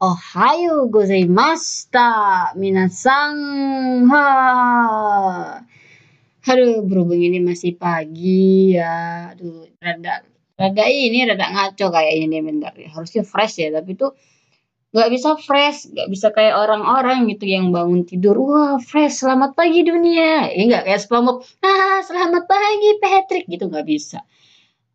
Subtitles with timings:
[0.00, 2.08] Ohayo gozaimashita,
[2.56, 3.36] minasang.
[4.08, 4.24] Ha.
[6.48, 9.36] Aduh, berhubung ini masih pagi ya.
[9.36, 10.24] Aduh, rada
[10.56, 12.88] rada ini rada ngaco kayaknya nih bentar ya.
[12.96, 14.16] Harusnya fresh ya, tapi tuh
[14.90, 19.86] nggak bisa fresh, nggak bisa kayak orang-orang gitu yang bangun tidur, wah fresh, selamat pagi
[19.86, 20.50] dunia.
[20.50, 24.26] Ya nggak kayak SpongeBob, ah selamat pagi Patrick gitu nggak bisa.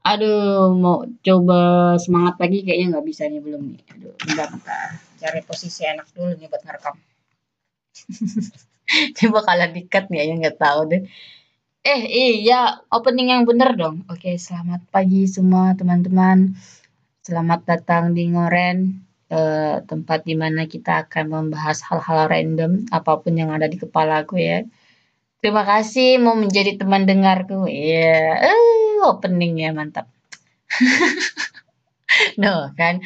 [0.05, 1.59] Aduh, mau coba
[1.97, 3.81] semangat lagi kayaknya nggak bisa nih belum nih.
[3.97, 4.89] Aduh, bentar, bentar.
[5.17, 6.95] Cari posisi enak dulu nih buat ngerekam.
[9.17, 11.01] coba kalian dikat nih ya nggak tahu deh.
[11.85, 12.01] Eh
[12.41, 14.05] iya, opening yang bener dong.
[14.11, 16.53] Oke, selamat pagi semua teman-teman.
[17.25, 19.05] Selamat datang di Ngoren,
[19.35, 24.23] eh, tempat di mana kita akan membahas hal-hal random, apa pun yang ada di kepala
[24.23, 24.63] aku ya.
[25.45, 27.69] Terima kasih mau menjadi teman dengarku.
[27.69, 28.49] Iya, yeah.
[28.49, 30.09] uh, opening ya mantap.
[32.41, 33.03] no kan,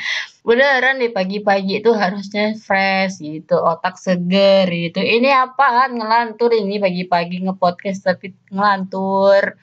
[0.47, 5.03] beneran di pagi-pagi itu harusnya fresh gitu, otak seger gitu.
[5.03, 9.59] Ini apaan ngelantur ini pagi-pagi ngepodcast tapi ngelantur.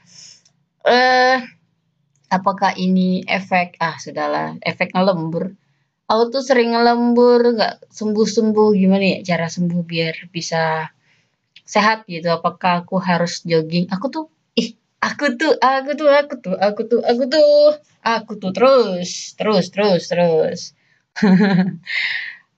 [0.86, 1.36] Eh, uh,
[2.28, 3.80] apakah ini efek?
[3.80, 5.54] Ah sudahlah, efek ngelembur.
[6.06, 8.68] Aku tuh sering ngelembur, nggak sembuh-sembuh.
[8.78, 10.86] Gimana ya cara sembuh biar bisa
[11.66, 12.30] sehat gitu?
[12.30, 13.90] Apakah aku harus jogging?
[13.90, 17.50] Aku tuh ih aku tuh aku tuh aku tuh aku tuh aku tuh
[18.06, 20.60] aku tuh terus terus terus terus.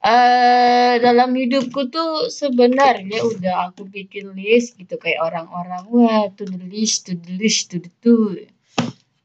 [0.05, 5.01] Uh, dalam hidupku tuh sebenarnya udah aku bikin list gitu.
[5.01, 7.93] Kayak orang-orang wah to the list to the list to the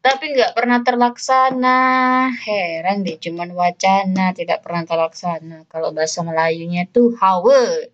[0.04, 1.80] tapi nggak pernah terlaksana
[2.44, 7.88] heran deh cuman wacana tidak pernah terlaksana kalau bahasa Melayunya tuh hawa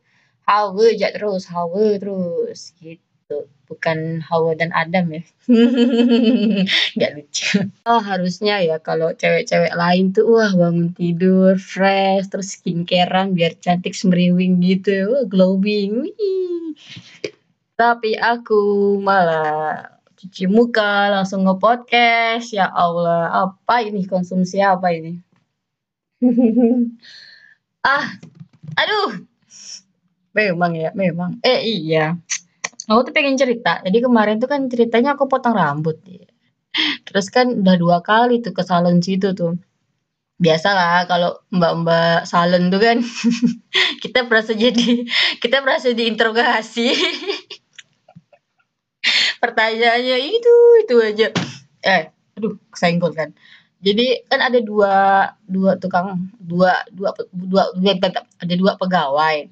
[0.50, 3.46] Hawa aja terus, Hawa terus gitu.
[3.70, 5.22] Bukan Hawa dan Adam ya.
[6.98, 7.70] Nggak lucu.
[7.86, 13.94] Oh harusnya ya kalau cewek-cewek lain tuh wah bangun tidur fresh terus skincarean biar cantik
[13.94, 15.14] semeriwing gitu.
[15.14, 16.10] Wah glowing.
[16.10, 16.74] Wih.
[17.78, 22.52] Tapi aku malah cuci muka langsung nge-podcast.
[22.52, 25.16] Ya Allah, apa ini konsumsi apa ini?
[27.88, 28.06] ah,
[28.76, 29.30] aduh,
[30.40, 31.42] Memang ya, memang.
[31.42, 32.16] Eh iya.
[32.90, 33.82] Aku tuh pengen cerita.
[33.86, 36.26] Jadi kemarin tuh kan ceritanya aku potong rambut ya.
[37.06, 39.58] Terus kan udah dua kali tuh ke salon situ tuh.
[40.40, 42.98] Biasalah kalau mbak-mbak salon tuh kan
[44.04, 45.04] kita berasa jadi
[45.44, 46.88] kita berasa diinterogasi.
[49.40, 51.28] Pertanyaannya itu itu aja.
[51.84, 52.04] Eh,
[52.36, 53.30] aduh, kesenggol kan.
[53.80, 54.94] Jadi kan ada dua
[55.48, 57.94] dua tukang dua dua dua, dua
[58.44, 59.48] ada dua pegawai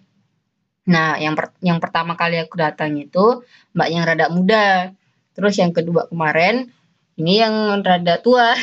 [0.87, 3.43] Nah, yang per yang pertama kali aku datang itu
[3.75, 4.95] Mbak yang rada muda.
[5.35, 6.71] Terus yang kedua kemarin
[7.19, 8.55] ini yang rada tua.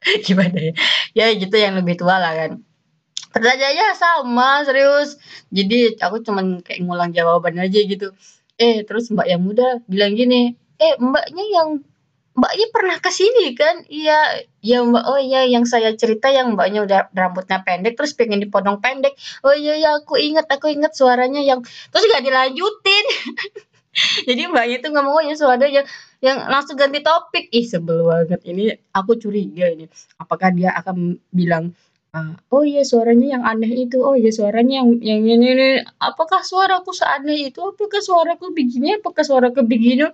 [0.26, 0.72] Gimana ya?
[1.18, 2.50] Ya gitu yang lebih tua lah kan.
[3.34, 5.18] Pertanyaannya sama, serius.
[5.50, 8.14] Jadi aku cuman kayak ngulang jawaban aja gitu.
[8.60, 11.68] Eh, terus Mbak yang muda bilang gini, "Eh, Mbaknya yang
[12.30, 13.84] Mbaknya pernah ke sini kan?
[13.90, 15.04] Iya, iya Mbak.
[15.08, 19.12] Oh iya, yang saya cerita yang Mbaknya udah rambutnya pendek terus pengen dipotong pendek.
[19.44, 21.60] Oh iya ya, aku ingat, aku ingat suaranya yang
[21.92, 23.04] terus gak dilanjutin.
[24.28, 25.86] Jadi Mbaknya tuh ngomong oh ya suara yang
[26.22, 27.50] yang langsung ganti topik.
[27.50, 28.40] Ih, sebel banget.
[28.46, 29.88] Ini aku curiga ini.
[30.20, 31.74] Apakah dia akan bilang
[32.54, 35.68] oh iya suaranya yang aneh itu, oh iya suaranya yang yang ini, ini.
[36.08, 40.10] apakah suaraku seaneh itu, apakah suaraku begini, apakah suaraku begini,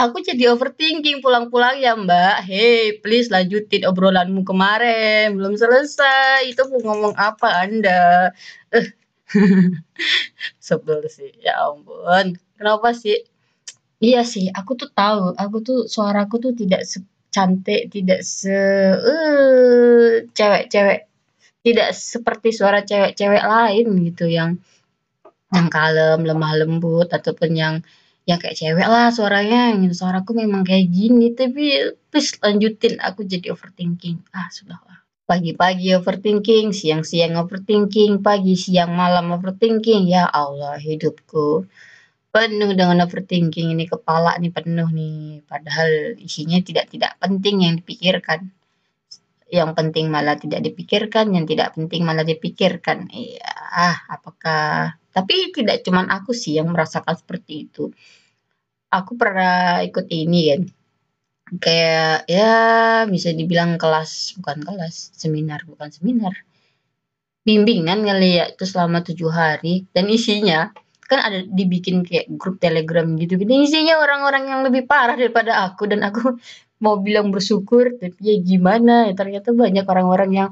[0.00, 2.48] Aku jadi overthinking pulang-pulang ya Mbak.
[2.48, 5.36] Hey, please lanjutin obrolanmu kemarin.
[5.36, 6.48] Belum selesai.
[6.48, 8.32] Itu mau ngomong apa Anda?
[8.72, 8.88] Eh.
[10.66, 11.36] Sebel sih.
[11.44, 12.40] Ya ampun.
[12.56, 13.20] Kenapa sih?
[14.00, 15.36] Iya sih, aku tuh tahu.
[15.36, 16.88] Aku tuh suaraku tuh tidak
[17.30, 18.52] cantik, tidak se
[18.94, 21.06] uh, cewek-cewek.
[21.60, 24.56] Tidak seperti suara cewek-cewek lain gitu yang
[25.50, 27.74] yang kalem, lemah lembut ataupun yang
[28.24, 29.74] ya kayak cewek lah suaranya.
[29.78, 34.24] Gitu suaraku memang kayak gini tapi please lanjutin aku jadi overthinking.
[34.32, 34.98] Ah sudah lah.
[35.28, 40.08] Pagi-pagi overthinking siang-siang overthinking pagi siang malam overthinking.
[40.10, 41.68] Ya Allah hidupku
[42.30, 48.54] penuh dengan overthinking ini kepala nih penuh nih padahal isinya tidak tidak penting yang dipikirkan
[49.50, 55.82] yang penting malah tidak dipikirkan yang tidak penting malah dipikirkan iya ah apakah tapi tidak
[55.82, 57.90] cuman aku sih yang merasakan seperti itu.
[58.90, 60.62] Aku pernah ikut ini kan.
[61.58, 62.54] Kayak ya
[63.10, 66.34] bisa dibilang kelas, bukan kelas, seminar, bukan seminar.
[67.42, 70.70] Bimbingan kali ya itu selama tujuh hari dan isinya
[71.10, 75.90] kan ada dibikin kayak grup Telegram gitu gitu isinya orang-orang yang lebih parah daripada aku
[75.90, 76.38] dan aku
[76.78, 80.48] mau bilang bersyukur tapi ya gimana ya ternyata banyak orang-orang yang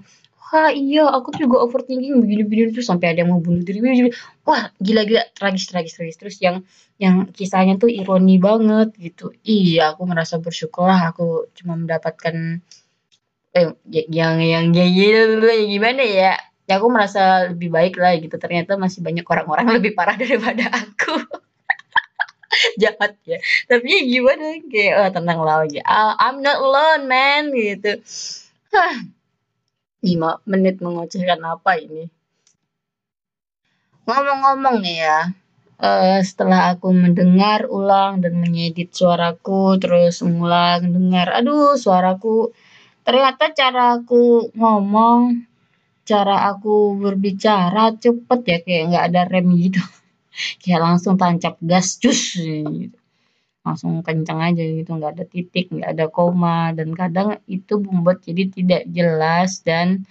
[0.49, 4.10] wah iya aku tuh juga overthinking begini-begini terus sampai ada yang mau bunuh diri
[4.43, 6.66] wah gila-gila tragis tragis tragis terus yang
[6.99, 12.64] yang kisahnya tuh ironi banget gitu iya aku merasa bersyukur lah aku cuma mendapatkan
[13.54, 16.32] eh yang yang yang, yang gimana ya
[16.68, 18.36] ya aku merasa lebih baik lah gitu.
[18.36, 21.16] Ternyata masih banyak orang-orang lebih parah daripada aku.
[22.82, 23.40] Jahat ya.
[23.66, 24.60] Tapi ya gimana?
[24.68, 25.82] Kayak oh, tenang lah aja
[26.20, 27.96] I'm not alone man gitu.
[30.04, 30.04] 5
[30.46, 32.12] menit mengocehkan apa ini?
[34.04, 35.20] Ngomong-ngomong nih ya
[35.82, 42.52] uh, setelah aku mendengar ulang dan mengedit suaraku terus mengulang dengar aduh suaraku.
[43.06, 45.47] Ternyata cara aku ngomong
[46.08, 49.82] cara aku berbicara cepet ya kayak nggak ada rem gitu.
[50.62, 52.96] Kayak langsung tancap gas cus gitu.
[53.66, 56.72] langsung kencang aja gitu nggak ada titik nggak ada koma.
[56.72, 60.08] Dan kadang itu membuat jadi tidak jelas dan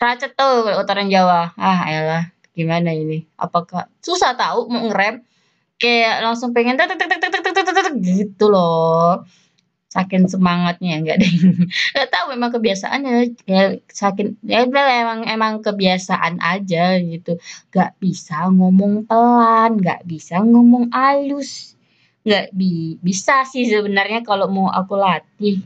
[0.00, 1.52] racet tuh kalau utara Jawa.
[1.60, 2.24] Ah elah
[2.56, 3.28] gimana ini?
[3.36, 5.20] Apakah susah tahu mau ngerem?
[5.76, 9.26] Kayak langsung pengen tek tek tek tek tek tek tek gitu loh
[9.94, 11.30] saking semangatnya enggak deh
[11.94, 17.38] nggak tahu memang kebiasaannya ya saking ya emang emang kebiasaan aja gitu.
[17.70, 21.78] Nggak bisa ngomong pelan nggak bisa ngomong halus.
[22.26, 25.62] Nggak bi bisa sih sebenarnya kalau mau aku latih.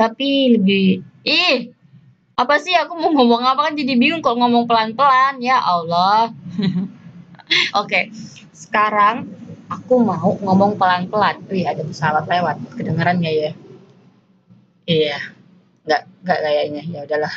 [0.00, 1.76] Tapi lebih ih
[2.40, 3.68] apa sih aku mau ngomong apa?
[3.68, 6.32] Kan jadi bingung kalau ngomong pelan-pelan ya Allah.
[6.56, 8.04] Oke okay.
[8.56, 9.39] sekarang
[9.70, 11.46] aku mau ngomong pelan-pelan.
[11.46, 12.58] Wih, ada pesawat lewat.
[12.74, 13.52] Kedengeran nggak ya?
[14.90, 15.18] Iya,
[15.86, 16.82] nggak nggak kayaknya.
[16.90, 17.34] Ya udahlah.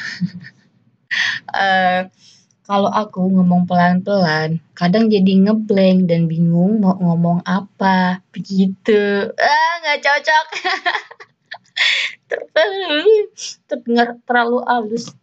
[1.53, 2.00] uh,
[2.68, 8.25] kalau aku ngomong pelan-pelan, kadang jadi ngeblank dan bingung mau ngomong apa.
[8.33, 9.29] Begitu.
[9.38, 10.47] Ah, nggak cocok.
[13.69, 15.13] Terdengar terlalu halus.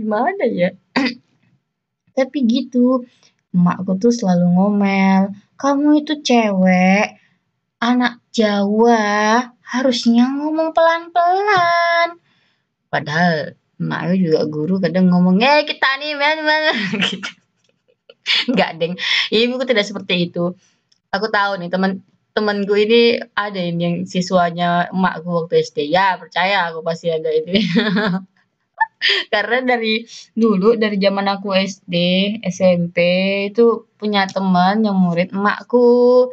[0.00, 0.72] Gimana ya?
[2.16, 3.04] Tapi gitu.
[3.48, 7.18] Emakku tuh selalu ngomel kamu itu cewek,
[7.82, 12.22] anak Jawa, harusnya ngomong pelan-pelan.
[12.86, 16.72] Padahal emak juga guru kadang ngomong, eh kita nih mana mana
[17.10, 17.30] gitu.
[18.46, 18.94] Enggak deng,
[19.34, 20.54] ibuku tidak seperti itu.
[21.10, 22.06] Aku tahu nih teman
[22.38, 25.90] temanku ini ada yang siswanya emakku waktu SD.
[25.90, 27.50] Ya percaya aku pasti ada itu.
[29.32, 30.02] Karena dari
[30.34, 31.94] dulu, dari zaman aku SD,
[32.42, 32.98] SMP
[33.52, 36.28] itu punya teman yang murid emakku.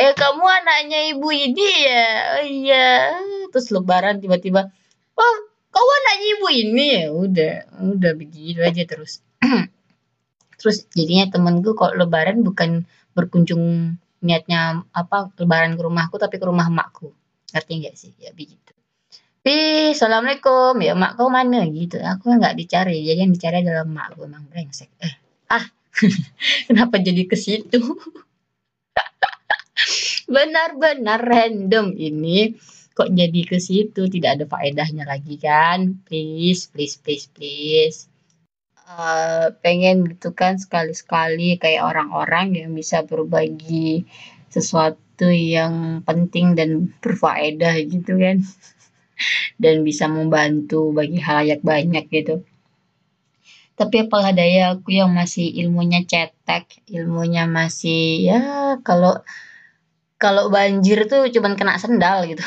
[0.00, 2.06] "Eh, kamu anaknya ibu ini ya?"
[2.40, 2.86] "Oh, iya."
[3.52, 4.68] Terus lebaran tiba-tiba,
[5.18, 5.34] "Oh,
[5.74, 7.52] kau anaknya ibu ini ya?" Udah
[7.96, 9.20] udah begitu aja terus.
[10.60, 16.66] Terus jadinya temenku kalau lebaran bukan berkunjung niatnya apa, lebaran ke rumahku tapi ke rumah
[16.72, 17.12] emakku.
[17.52, 18.12] Ngerti nggak sih?
[18.18, 18.65] Ya begitu.
[19.46, 21.62] Pi, assalamualaikum, ya mak kau mana?
[21.70, 22.02] Gitu.
[22.02, 24.90] Aku nggak dicari, jadi yang dicari adalah mak gue emang brengsek.
[24.98, 25.14] Eh,
[25.54, 25.62] ah,
[26.66, 27.78] kenapa jadi ke situ?
[30.34, 32.58] Benar-benar random ini.
[32.90, 34.10] Kok jadi ke situ?
[34.10, 36.02] Tidak ada faedahnya lagi kan?
[36.02, 38.10] Please please please please.
[38.82, 44.10] Uh, pengen gitu kan sekali-sekali kayak orang-orang yang bisa berbagi
[44.50, 48.42] sesuatu yang penting dan berfaedah gitu kan
[49.56, 52.44] dan bisa membantu bagi halayak banyak gitu.
[53.76, 58.40] Tapi apalah daya aku yang masih ilmunya cetek, ilmunya masih ya
[58.80, 59.20] kalau
[60.16, 62.40] kalau banjir tuh cuman kena sendal gitu.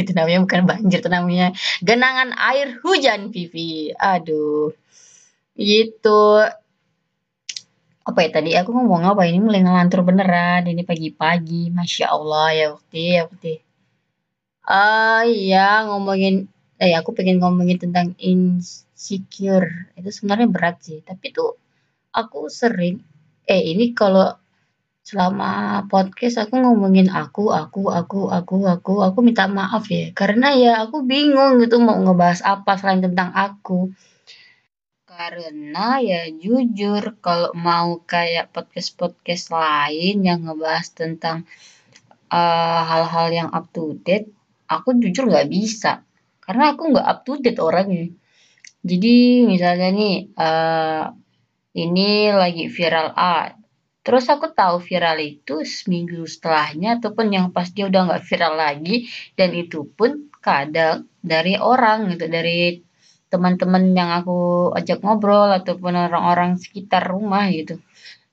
[0.00, 3.96] itu namanya bukan banjir, itu namanya genangan air hujan Vivi.
[3.96, 4.76] Aduh.
[5.56, 6.22] Gitu.
[8.02, 11.72] Apa ya tadi aku ngomong apa ini mulai ngelantur beneran ini pagi-pagi.
[11.72, 13.64] Masya Allah ya waktu ya waktu
[14.70, 15.58] Ah, iya
[15.90, 16.34] ngomongin
[16.82, 21.50] eh, aku pengen ngomongin tentang insecure, itu sebenarnya berat sih, tapi tuh
[22.14, 22.94] aku sering
[23.50, 24.26] eh, ini kalau
[25.08, 25.50] selama
[25.90, 30.96] podcast aku ngomongin aku aku aku aku aku aku minta maaf ya, karena ya aku
[31.10, 33.90] bingung gitu mau ngebahas apa selain tentang aku.
[35.10, 41.38] Karena ya jujur kalau mau kayak podcast-podcast lain yang ngebahas tentang,
[42.30, 44.30] uh, hal-hal yang up to date
[44.78, 46.06] aku jujur nggak bisa.
[46.42, 48.10] Karena aku nggak up to date orangnya.
[48.82, 51.04] Jadi misalnya nih uh,
[51.78, 53.54] ini lagi viral A.
[54.02, 59.06] Terus aku tahu viral itu seminggu setelahnya ataupun yang pas dia udah nggak viral lagi
[59.38, 62.82] dan itu pun kadang dari orang gitu dari
[63.30, 67.80] teman-teman yang aku ajak ngobrol ataupun orang-orang sekitar rumah gitu.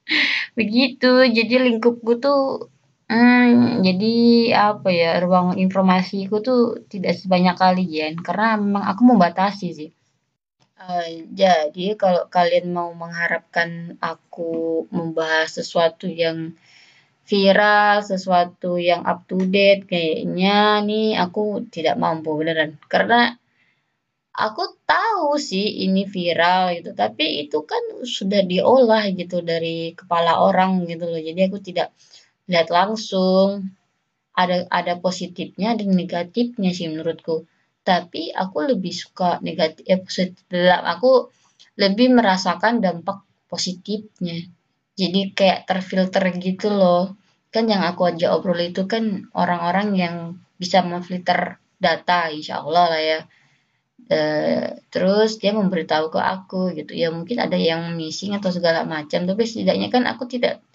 [0.60, 2.67] Begitu, jadi lingkupku tuh,
[3.10, 4.13] hmm jadi
[4.54, 6.62] apa ya, ruang informasiku tuh
[6.92, 9.92] tidak sebanyak kalian, karena memang aku membatasi sih.
[10.80, 16.56] Uh, jadi kalau kalian mau mengharapkan aku membahas sesuatu yang
[17.30, 22.80] viral, sesuatu yang up to date, kayaknya nih aku tidak mampu beneran.
[22.88, 23.36] Karena
[24.34, 27.84] aku tahu sih ini viral gitu, tapi itu kan
[28.18, 31.20] sudah diolah gitu dari kepala orang gitu loh.
[31.20, 31.92] Jadi aku tidak
[32.50, 33.70] lihat langsung.
[34.34, 37.46] Ada ada positifnya dan negatifnya sih menurutku.
[37.86, 40.36] Tapi aku lebih suka negatif eh, positif,
[40.84, 41.32] aku
[41.79, 44.48] lebih merasakan dampak positifnya.
[45.00, 47.15] Jadi kayak terfilter gitu loh.
[47.53, 50.15] Kan yang aku aja obrol itu kan orang-orang yang
[50.60, 53.20] bisa memfilter data insya Allah lah ya
[54.10, 59.29] Uh, terus dia memberitahu ke aku gitu ya mungkin ada yang missing atau segala macam
[59.29, 60.65] tapi setidaknya kan aku tidak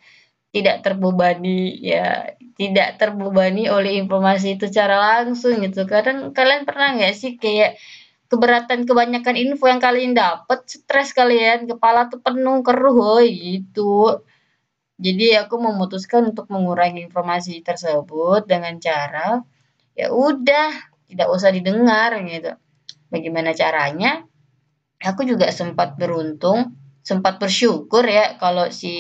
[0.55, 5.83] tidak terbebani ya tidak terbebani oleh informasi itu secara langsung gitu.
[5.91, 7.75] Kadang kalian pernah nggak sih kayak
[8.31, 14.23] keberatan kebanyakan info yang kalian dapat stres kalian kepala tuh penuh keruh oh, gitu.
[14.95, 19.43] Jadi aku memutuskan untuk mengurangi informasi tersebut dengan cara
[19.99, 20.71] ya udah
[21.11, 22.55] tidak usah didengar gitu.
[23.11, 24.23] Bagaimana caranya?
[25.03, 28.97] Aku juga sempat beruntung sempat bersyukur ya kalau si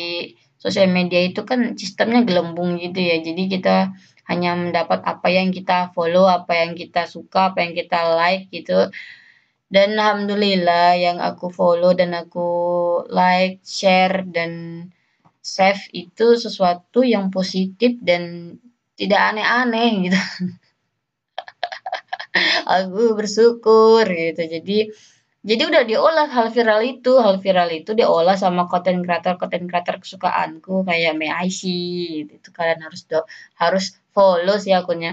[0.64, 3.20] sosial media itu kan sistemnya gelembung gitu ya.
[3.20, 3.92] Jadi kita
[4.24, 8.88] hanya mendapat apa yang kita follow apa yang kita suka apa yang kita like gitu.
[9.68, 12.48] Dan alhamdulillah yang aku follow dan aku
[13.12, 14.52] like share dan
[15.44, 18.56] save itu sesuatu yang positif dan
[18.96, 20.20] tidak aneh-aneh gitu.
[22.80, 24.42] Aku bersyukur gitu.
[24.46, 24.78] Jadi
[25.48, 29.96] jadi udah diolah hal viral itu hal viral itu diolah sama konten kreator konten kreator
[30.02, 33.18] kesukaanku kayak Mei gitu itu kalian harus do
[33.62, 33.84] harus
[34.14, 35.10] follow sih akunnya.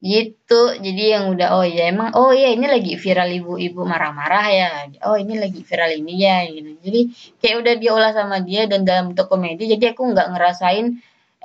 [0.00, 4.68] Gitu jadi yang udah oh ya emang oh ya ini lagi viral ibu-ibu marah-marah ya
[5.08, 6.70] oh ini lagi viral ini ya gitu.
[6.84, 7.00] Jadi
[7.40, 10.86] kayak udah diolah sama dia dan dalam bentuk komedi jadi aku nggak ngerasain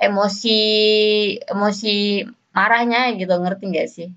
[0.06, 0.58] emosi
[1.52, 1.92] emosi
[2.56, 4.08] marahnya gitu ngerti nggak sih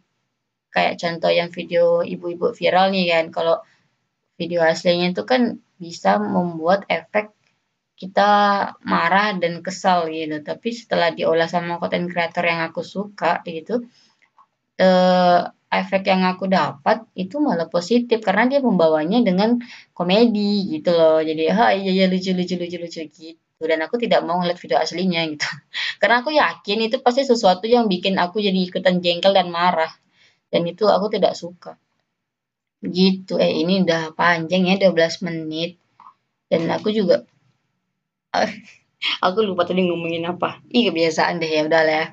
[0.75, 3.25] kayak contoh yang video ibu-ibu viral nih kan.
[3.32, 3.55] Kalau
[4.36, 7.32] video aslinya itu kan bisa membuat efek
[7.96, 8.29] kita
[8.84, 10.44] marah dan kesal gitu.
[10.44, 13.88] Tapi setelah diolah sama konten kreator yang aku suka gitu
[14.75, 15.41] eh,
[15.72, 18.20] efek yang aku dapat itu malah positif.
[18.20, 19.55] Karena dia membawanya dengan
[19.96, 21.24] komedi gitu loh.
[21.24, 23.63] Jadi ha iya iya lucu lucu lucu lucu gitu.
[23.63, 25.48] Dan aku tidak mau ngeliat video aslinya gitu.
[26.03, 29.88] Karena aku yakin itu pasti sesuatu yang bikin aku jadi ikutan jengkel dan marah
[30.50, 31.78] dan itu aku tidak suka.
[32.82, 33.38] Gitu.
[33.42, 35.82] Eh ini udah panjang ya 12 menit.
[36.46, 37.25] Dan aku juga
[39.25, 40.62] aku lupa tadi ngomongin apa.
[40.70, 42.08] Ih kebiasaan deh ya udah lah ya.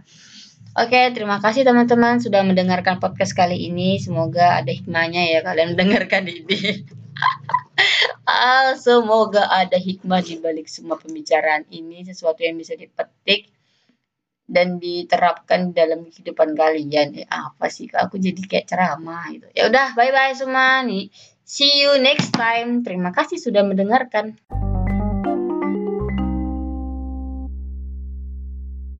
[0.72, 4.00] Oke, terima kasih teman-teman sudah mendengarkan podcast kali ini.
[4.00, 6.88] Semoga ada hikmahnya ya kalian mendengarkan ini.
[8.24, 13.52] ah, semoga ada hikmah di balik semua pembicaraan ini, sesuatu yang bisa dipetik
[14.52, 17.24] dan diterapkan dalam kehidupan kalian.
[17.24, 17.88] Eh, apa sih?
[17.88, 19.48] Aku jadi kayak ceramah gitu.
[19.56, 21.08] Ya udah, bye bye semua nih.
[21.42, 22.84] See you next time.
[22.84, 24.36] Terima kasih sudah mendengarkan.